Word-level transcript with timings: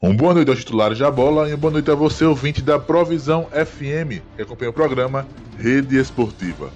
Um 0.00 0.14
boa 0.14 0.32
noite 0.32 0.48
aos 0.48 0.60
titulares 0.60 0.96
da 1.00 1.10
bola 1.10 1.48
e 1.48 1.52
uma 1.52 1.56
boa 1.56 1.72
noite 1.72 1.90
a 1.90 1.94
você, 1.96 2.24
ouvinte 2.24 2.62
da 2.62 2.78
Provisão 2.78 3.48
FM, 3.50 4.22
que 4.36 4.42
acompanha 4.42 4.70
o 4.70 4.72
programa 4.72 5.26
Rede 5.58 5.98
Esportiva. 5.98 6.70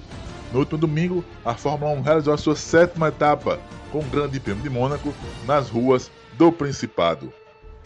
No 0.53 0.59
último 0.59 0.77
domingo, 0.77 1.25
a 1.45 1.55
Fórmula 1.55 1.93
1 1.93 2.01
realizou 2.01 2.35
a 2.35 2.37
sua 2.37 2.57
sétima 2.57 3.07
etapa 3.07 3.61
com 3.93 4.01
o 4.01 4.05
Grande 4.07 4.41
Prêmio 4.41 4.65
de 4.65 4.69
Mônaco 4.69 5.15
nas 5.47 5.69
ruas 5.69 6.11
do 6.37 6.51
Principado. 6.51 7.33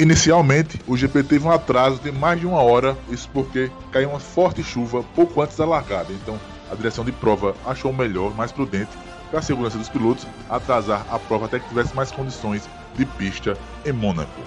Inicialmente, 0.01 0.81
o 0.87 0.97
GP 0.97 1.23
teve 1.25 1.47
um 1.47 1.51
atraso 1.51 2.01
de 2.01 2.11
mais 2.11 2.41
de 2.41 2.47
uma 2.47 2.63
hora, 2.63 2.97
isso 3.11 3.29
porque 3.31 3.71
caiu 3.93 4.09
uma 4.09 4.21
forte 4.21 4.63
chuva 4.63 5.05
pouco 5.15 5.43
antes 5.43 5.59
da 5.59 5.67
largada, 5.67 6.15
então 6.15 6.41
a 6.73 6.75
direção 6.75 7.05
de 7.05 7.13
prova 7.13 7.55
achou 7.67 7.93
melhor, 7.93 8.35
mais 8.35 8.53
prudente, 8.53 8.97
para 9.31 9.41
a 9.41 9.43
segurança 9.43 9.77
dos 9.77 9.91
pilotos, 9.91 10.27
atrasar 10.49 11.07
a 11.11 11.19
prova 11.19 11.45
até 11.45 11.59
que 11.59 11.69
tivesse 11.69 11.95
mais 11.95 12.11
condições 12.11 12.67
de 12.97 13.05
pista 13.05 13.55
em 13.85 13.93
Mônaco. 13.93 14.41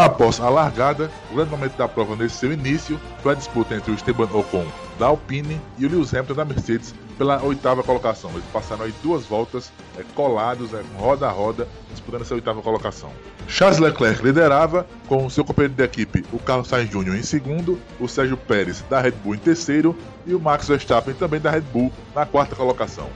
Após 0.00 0.40
a 0.40 0.48
largada, 0.48 1.10
o 1.30 1.34
grande 1.34 1.50
momento 1.50 1.76
da 1.76 1.86
prova 1.86 2.16
nesse 2.16 2.36
seu 2.36 2.50
início 2.50 2.98
foi 3.22 3.32
a 3.32 3.34
disputa 3.34 3.74
entre 3.74 3.90
o 3.90 3.94
Esteban 3.94 4.30
Ocon 4.32 4.64
da 4.98 5.08
Alpine 5.08 5.60
e 5.76 5.84
o 5.84 5.90
Lewis 5.90 6.14
Hamilton 6.14 6.32
da 6.32 6.44
Mercedes 6.46 6.94
pela 7.18 7.42
oitava 7.42 7.82
colocação. 7.82 8.30
Eles 8.30 8.46
passaram 8.50 8.86
aí 8.86 8.94
duas 9.02 9.26
voltas 9.26 9.70
é, 9.98 10.04
colados, 10.14 10.72
é, 10.72 10.82
roda 10.96 11.26
a 11.26 11.30
roda, 11.30 11.68
disputando 11.90 12.22
essa 12.22 12.34
oitava 12.34 12.62
colocação. 12.62 13.10
Charles 13.46 13.78
Leclerc 13.78 14.24
liderava, 14.24 14.86
com 15.06 15.28
seu 15.28 15.44
companheiro 15.44 15.74
de 15.74 15.82
equipe, 15.82 16.24
o 16.32 16.38
Carlos 16.38 16.68
Sainz 16.68 16.88
Jr. 16.88 17.16
em 17.16 17.22
segundo, 17.22 17.78
o 18.00 18.08
Sérgio 18.08 18.38
Pérez 18.38 18.82
da 18.88 19.02
Red 19.02 19.10
Bull 19.10 19.34
em 19.34 19.38
terceiro 19.38 19.94
e 20.26 20.34
o 20.34 20.40
Max 20.40 20.66
Verstappen 20.66 21.12
também 21.12 21.40
da 21.40 21.50
Red 21.50 21.60
Bull 21.60 21.92
na 22.14 22.24
quarta 22.24 22.56
colocação. 22.56 23.10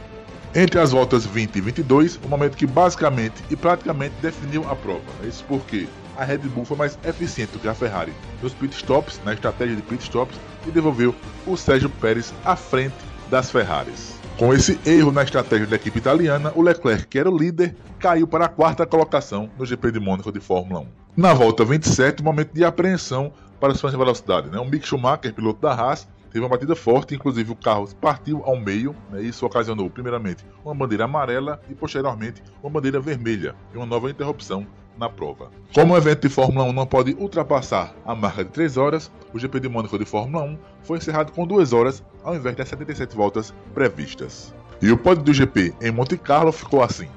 Entre 0.55 0.79
as 0.79 0.93
voltas 0.93 1.25
20 1.25 1.57
e 1.57 1.61
22, 1.63 2.21
o 2.23 2.29
momento 2.29 2.59
que 2.59 2.67
basicamente 2.67 3.43
e 3.51 3.57
praticamente 3.57 4.15
definiu 4.21 4.71
a 4.71 4.77
prova. 4.77 5.01
Isso 5.27 5.43
porque 5.49 5.89
a 6.17 6.25
Red 6.25 6.39
Bull 6.39 6.65
foi 6.65 6.77
mais 6.77 6.99
eficiente 7.05 7.53
do 7.53 7.59
que 7.59 7.69
a 7.69 7.75
Ferrari 7.75 8.13
nos 8.43 8.53
pitstops, 8.53 9.21
na 9.25 9.33
estratégia 9.33 9.77
de 9.77 9.83
pitstops, 9.83 10.37
e 10.67 10.71
devolveu 10.71 11.15
o 11.47 11.57
Sérgio 11.57 11.89
Pérez 11.89 12.33
à 12.45 12.57
frente 12.57 12.95
das 13.31 13.51
Ferraris. 13.51 14.15
Com 14.39 14.53
esse 14.53 14.79
erro 14.85 15.13
na 15.13 15.23
estratégia 15.23 15.67
da 15.67 15.77
equipe 15.77 15.99
italiana, 15.99 16.53
o 16.57 16.63
Leclerc, 16.63 17.07
que 17.07 17.19
era 17.19 17.31
o 17.31 17.39
líder, 17.39 17.77
caiu 17.99 18.27
para 18.27 18.47
a 18.47 18.49
quarta 18.49 18.85
colocação 18.85 19.49
no 19.57 19.65
GP 19.65 19.93
de 19.93 20.01
Mônaco 20.01 20.33
de 20.33 20.41
Fórmula 20.41 20.81
1. 20.81 20.87
Na 21.17 21.33
volta 21.33 21.65
27, 21.65 22.23
momento 22.23 22.53
de 22.53 22.65
apreensão 22.65 23.33
para 23.61 23.73
os 23.73 23.81
fãs 23.81 23.93
de 23.93 23.97
velocidade. 23.97 24.51
Né? 24.51 24.59
O 24.59 24.65
Mick 24.65 24.87
Schumacher, 24.87 25.33
piloto 25.33 25.61
da 25.61 25.73
Haas, 25.73 26.09
teve 26.35 26.45
uma 26.45 26.51
batida 26.51 26.75
forte, 26.75 27.15
inclusive 27.15 27.53
o 27.53 27.55
carro 27.55 27.89
partiu 28.01 28.43
ao 28.45 28.57
meio, 28.57 28.95
né, 29.09 29.23
isso 29.23 29.47
ocasionou, 29.47 29.89
primeiramente, 29.89 30.45
uma 30.65 30.75
bandeira 30.75 31.05
amarela 31.05 31.61
e, 31.71 31.77
posteriormente, 31.77 32.43
uma 32.61 32.69
bandeira 32.69 32.99
vermelha 32.99 33.55
e 33.73 33.77
uma 33.77 33.87
nova 33.87 34.11
interrupção 34.11 34.67
na 34.99 35.09
prova. 35.09 35.53
Como 35.73 35.95
o 35.95 35.97
evento 35.97 36.23
de 36.23 36.29
Fórmula 36.29 36.65
1 36.65 36.73
não 36.73 36.87
pode 36.87 37.15
ultrapassar 37.21 37.95
a 38.05 38.17
marca 38.17 38.43
de 38.43 38.51
3 38.51 38.77
horas, 38.77 39.13
o 39.33 39.39
GP 39.39 39.61
de 39.61 39.69
Mônaco 39.69 39.97
de 39.97 40.05
Fórmula 40.05 40.43
1 40.43 40.59
foi 40.83 40.99
encerrado 40.99 41.31
com 41.31 41.47
2 41.47 41.73
horas, 41.73 42.03
ao 42.25 42.35
invés 42.35 42.57
das 42.57 42.69
77 42.69 43.15
voltas 43.15 43.55
previstas. 43.73 44.53
E 44.83 44.91
o 44.91 44.99
pódio 44.99 45.23
do 45.23 45.33
GP 45.33 45.73
em 45.81 45.93
Monte 45.93 46.19
Carlo 46.19 46.51
ficou 46.51 46.83
assim: 46.83 47.09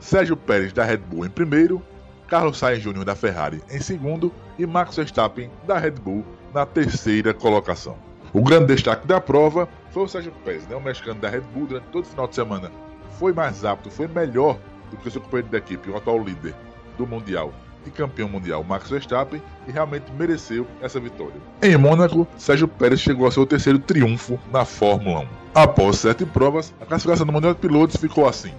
Sérgio 0.00 0.38
Pérez 0.38 0.72
da 0.72 0.84
Red 0.84 0.98
Bull 0.98 1.26
em 1.26 1.30
primeiro, 1.30 1.82
Carlos 2.28 2.56
Sainz 2.56 2.82
Jr. 2.82 3.04
da 3.04 3.14
Ferrari 3.14 3.62
em 3.70 3.78
segundo 3.78 4.32
e 4.58 4.64
Max 4.64 4.96
Verstappen 4.96 5.50
da 5.66 5.78
Red 5.78 5.90
Bull 5.90 6.24
na 6.54 6.64
terceira 6.64 7.34
colocação. 7.34 8.11
O 8.34 8.40
grande 8.40 8.66
destaque 8.66 9.06
da 9.06 9.20
prova 9.20 9.68
foi 9.90 10.04
o 10.04 10.08
Sérgio 10.08 10.32
Pérez, 10.44 10.66
né? 10.66 10.74
o 10.74 10.80
mexicano 10.80 11.20
da 11.20 11.28
Red 11.28 11.42
Bull, 11.52 11.66
durante 11.66 11.84
todo 11.88 12.04
o 12.04 12.08
final 12.08 12.26
de 12.26 12.34
semana. 12.34 12.72
Foi 13.18 13.32
mais 13.32 13.62
apto, 13.62 13.90
foi 13.90 14.08
melhor 14.08 14.58
do 14.90 14.96
que 14.96 15.06
o 15.06 15.10
seu 15.10 15.20
companheiro 15.20 15.50
de 15.50 15.56
equipe, 15.58 15.90
o 15.90 15.96
atual 15.96 16.18
líder 16.18 16.54
do 16.96 17.06
Mundial 17.06 17.52
e 17.86 17.90
campeão 17.90 18.28
mundial 18.28 18.62
Max 18.62 18.88
Verstappen, 18.88 19.42
e 19.66 19.72
realmente 19.72 20.10
mereceu 20.12 20.66
essa 20.80 21.00
vitória. 21.00 21.34
Em 21.60 21.76
Mônaco, 21.76 22.26
Sérgio 22.38 22.68
Pérez 22.68 23.00
chegou 23.00 23.26
a 23.26 23.30
seu 23.30 23.44
terceiro 23.44 23.78
triunfo 23.78 24.38
na 24.52 24.64
Fórmula 24.64 25.20
1. 25.20 25.26
Após 25.54 25.96
sete 25.96 26.24
provas, 26.24 26.72
a 26.80 26.86
classificação 26.86 27.26
do 27.26 27.32
Mundial 27.32 27.54
de 27.54 27.60
Pilotos 27.60 27.96
ficou 27.96 28.26
assim. 28.26 28.52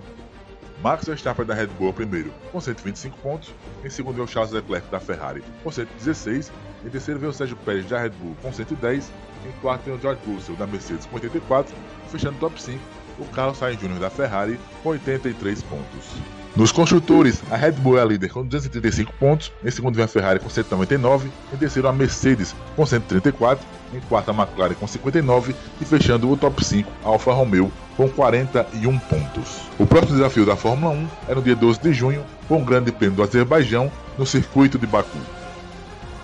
Max 0.84 1.06
Verstappen 1.06 1.46
da 1.46 1.54
Red 1.54 1.68
Bull 1.80 1.94
primeiro, 1.94 2.34
com 2.52 2.60
125 2.60 3.18
pontos. 3.20 3.56
Em 3.86 3.90
segundo 3.90 4.16
veio 4.16 4.28
Charles 4.28 4.52
Leclerc 4.52 4.92
da 4.92 5.00
Ferrari, 5.00 5.42
com 5.64 5.72
116. 5.72 6.52
Em 6.86 6.90
terceiro 6.90 7.22
veio 7.22 7.32
Sérgio 7.32 7.56
Pérez 7.56 7.86
da 7.86 8.02
Red 8.02 8.10
Bull, 8.10 8.36
com 8.42 8.52
110. 8.52 9.10
Em 9.46 9.62
quarto 9.62 9.86
veio 9.86 10.00
George 10.02 10.20
Russell 10.28 10.56
da 10.58 10.68
Mercedes, 10.68 11.06
com 11.06 11.16
84. 11.16 11.74
Fechando 12.10 12.36
o 12.36 12.40
top 12.42 12.62
5, 12.62 12.80
o 13.18 13.26
Carlos 13.28 13.58
Sainz 13.58 13.80
Jr. 13.80 13.98
da 13.98 14.10
Ferrari, 14.10 14.60
com 14.84 14.90
83 14.90 15.64
pontos. 15.64 16.10
Nos 16.54 16.72
construtores, 16.72 17.42
a 17.50 17.56
Red 17.56 17.72
Bull 17.72 17.98
é 17.98 18.02
a 18.02 18.06
líder 18.06 18.30
com 18.30 18.46
235 18.46 19.14
pontos, 19.14 19.52
em 19.64 19.72
segundo 19.72 19.96
vem 19.96 20.04
a 20.04 20.08
Ferrari 20.08 20.40
com 20.40 20.50
199, 20.50 21.32
em 21.52 21.58
terceiro 21.58 21.88
a 21.88 21.94
Mercedes 21.94 22.54
com 22.76 22.86
134, 22.86 23.66
em 23.94 24.00
quarto 24.02 24.30
a 24.30 24.34
McLaren 24.34 24.76
com 24.76 24.86
59 24.86 25.56
e 25.82 25.86
fechando 25.86 26.30
o 26.30 26.38
top 26.38 26.64
5 26.64 26.92
a 27.04 27.08
Alfa 27.08 27.34
Romeo 27.34 27.72
com 27.96 28.10
41 28.10 29.00
pontos. 29.00 29.62
O 29.80 29.86
próximo 29.86 30.16
desafio 30.16 30.46
da 30.46 30.56
Fórmula 30.56 30.94
1 30.94 31.08
é 31.30 31.36
no 31.36 31.42
dia 31.42 31.56
12 31.56 31.80
de 31.80 31.94
junho, 31.94 32.24
com 32.48 32.62
o 32.62 32.66
Grande 32.66 32.92
Prêmio 32.92 33.16
do 33.16 33.24
Azerbaijão 33.24 33.92
no 34.18 34.26
circuito 34.26 34.78
de 34.78 34.88
Baku. 34.88 35.20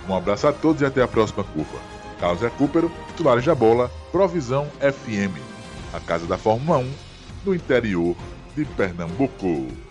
Um 0.08 0.14
abraço 0.14 0.46
a 0.48 0.52
todos 0.52 0.82
e 0.82 0.84
até 0.84 1.02
a 1.02 1.08
próxima 1.08 1.44
curva. 1.44 1.78
Carlos 2.18 2.42
Recupero, 2.42 2.90
titulares 3.08 3.44
da 3.44 3.54
bola, 3.54 3.90
Provisão 4.12 4.66
FM, 4.80 5.38
a 5.92 6.00
casa 6.00 6.26
da 6.26 6.36
Fórmula 6.36 6.78
1 6.78 6.90
no 7.46 7.54
interior 7.54 8.14
de 8.56 8.64
Pernambuco. 8.64 9.89